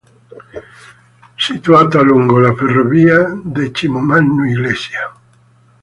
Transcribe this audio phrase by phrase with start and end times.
[1.47, 5.11] Situata lungo la ferrovia Decimomannu-Iglesias.